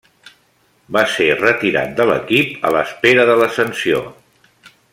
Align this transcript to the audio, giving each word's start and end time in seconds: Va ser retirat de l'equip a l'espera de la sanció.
Va 0.95 1.03
ser 1.15 1.27
retirat 1.41 1.93
de 1.99 2.07
l'equip 2.13 2.65
a 2.71 2.73
l'espera 2.77 3.27
de 3.33 3.37
la 3.43 3.51
sanció. 3.59 4.01